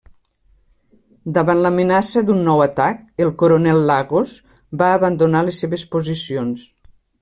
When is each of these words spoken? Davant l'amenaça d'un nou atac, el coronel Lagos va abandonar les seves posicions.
Davant 1.35 1.61
l'amenaça 1.65 2.23
d'un 2.31 2.41
nou 2.49 2.65
atac, 2.67 3.05
el 3.27 3.31
coronel 3.45 3.85
Lagos 3.95 4.35
va 4.83 4.93
abandonar 4.99 5.49
les 5.51 5.65
seves 5.65 5.89
posicions. 5.97 6.71